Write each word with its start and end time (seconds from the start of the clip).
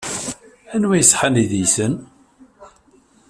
Anwa 0.73 0.93
ay 0.97 1.01
iṣeḥḥan 1.03 1.35
deg-sen? 1.51 1.93